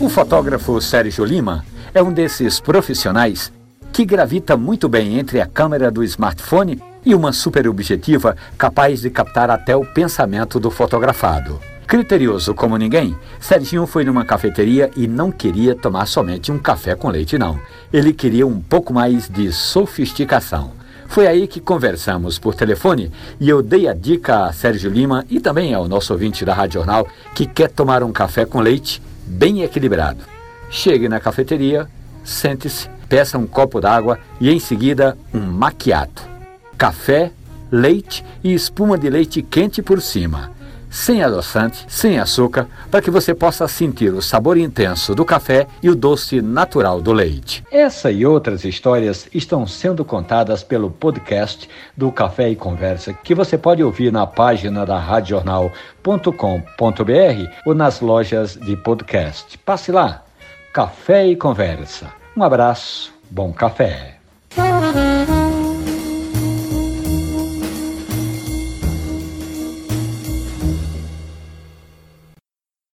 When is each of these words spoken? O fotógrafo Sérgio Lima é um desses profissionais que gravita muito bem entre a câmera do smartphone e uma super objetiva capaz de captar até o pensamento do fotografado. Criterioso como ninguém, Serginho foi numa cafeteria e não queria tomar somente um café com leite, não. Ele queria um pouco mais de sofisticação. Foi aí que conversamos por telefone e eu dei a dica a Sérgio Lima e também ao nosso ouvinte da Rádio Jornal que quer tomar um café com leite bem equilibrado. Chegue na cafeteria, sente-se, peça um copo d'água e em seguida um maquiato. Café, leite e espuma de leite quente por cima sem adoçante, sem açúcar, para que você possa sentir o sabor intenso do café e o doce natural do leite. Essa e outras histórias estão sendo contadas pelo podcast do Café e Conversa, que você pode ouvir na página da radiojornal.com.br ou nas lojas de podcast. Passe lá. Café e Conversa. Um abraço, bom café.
O 0.00 0.08
fotógrafo 0.08 0.80
Sérgio 0.80 1.26
Lima 1.26 1.62
é 1.92 2.02
um 2.02 2.10
desses 2.10 2.58
profissionais 2.58 3.52
que 3.92 4.02
gravita 4.02 4.56
muito 4.56 4.88
bem 4.88 5.18
entre 5.18 5.42
a 5.42 5.46
câmera 5.46 5.90
do 5.90 6.02
smartphone 6.02 6.80
e 7.04 7.14
uma 7.14 7.34
super 7.34 7.68
objetiva 7.68 8.34
capaz 8.56 9.02
de 9.02 9.10
captar 9.10 9.50
até 9.50 9.76
o 9.76 9.84
pensamento 9.84 10.58
do 10.58 10.70
fotografado. 10.70 11.60
Criterioso 11.86 12.54
como 12.54 12.78
ninguém, 12.78 13.14
Serginho 13.38 13.86
foi 13.86 14.02
numa 14.02 14.24
cafeteria 14.24 14.90
e 14.96 15.06
não 15.06 15.30
queria 15.30 15.74
tomar 15.74 16.06
somente 16.06 16.50
um 16.50 16.58
café 16.58 16.94
com 16.94 17.10
leite, 17.10 17.36
não. 17.36 17.60
Ele 17.92 18.14
queria 18.14 18.46
um 18.46 18.58
pouco 18.58 18.94
mais 18.94 19.28
de 19.28 19.52
sofisticação. 19.52 20.70
Foi 21.08 21.26
aí 21.26 21.46
que 21.46 21.60
conversamos 21.60 22.38
por 22.38 22.54
telefone 22.54 23.12
e 23.38 23.50
eu 23.50 23.62
dei 23.62 23.86
a 23.86 23.92
dica 23.92 24.46
a 24.46 24.52
Sérgio 24.54 24.90
Lima 24.90 25.26
e 25.28 25.40
também 25.40 25.74
ao 25.74 25.86
nosso 25.86 26.14
ouvinte 26.14 26.42
da 26.42 26.54
Rádio 26.54 26.80
Jornal 26.80 27.06
que 27.34 27.44
quer 27.44 27.68
tomar 27.68 28.02
um 28.02 28.12
café 28.12 28.46
com 28.46 28.60
leite 28.60 29.02
bem 29.30 29.62
equilibrado. 29.62 30.24
Chegue 30.70 31.08
na 31.08 31.20
cafeteria, 31.20 31.88
sente-se, 32.24 32.88
peça 33.08 33.38
um 33.38 33.46
copo 33.46 33.80
d'água 33.80 34.18
e 34.40 34.50
em 34.50 34.58
seguida 34.58 35.16
um 35.32 35.40
maquiato. 35.40 36.28
Café, 36.76 37.32
leite 37.70 38.24
e 38.42 38.52
espuma 38.52 38.98
de 38.98 39.08
leite 39.08 39.42
quente 39.42 39.82
por 39.82 40.00
cima 40.00 40.59
sem 40.90 41.22
adoçante, 41.22 41.86
sem 41.88 42.18
açúcar, 42.18 42.66
para 42.90 43.00
que 43.00 43.10
você 43.10 43.32
possa 43.32 43.68
sentir 43.68 44.12
o 44.12 44.20
sabor 44.20 44.58
intenso 44.58 45.14
do 45.14 45.24
café 45.24 45.66
e 45.82 45.88
o 45.88 45.94
doce 45.94 46.42
natural 46.42 47.00
do 47.00 47.12
leite. 47.12 47.64
Essa 47.70 48.10
e 48.10 48.26
outras 48.26 48.64
histórias 48.64 49.28
estão 49.32 49.66
sendo 49.66 50.04
contadas 50.04 50.64
pelo 50.64 50.90
podcast 50.90 51.68
do 51.96 52.10
Café 52.10 52.50
e 52.50 52.56
Conversa, 52.56 53.14
que 53.14 53.34
você 53.34 53.56
pode 53.56 53.82
ouvir 53.82 54.12
na 54.12 54.26
página 54.26 54.84
da 54.84 54.98
radiojornal.com.br 54.98 57.52
ou 57.64 57.74
nas 57.74 58.00
lojas 58.00 58.56
de 58.56 58.76
podcast. 58.76 59.56
Passe 59.58 59.92
lá. 59.92 60.24
Café 60.72 61.26
e 61.26 61.36
Conversa. 61.36 62.08
Um 62.36 62.42
abraço, 62.42 63.12
bom 63.30 63.52
café. 63.52 64.16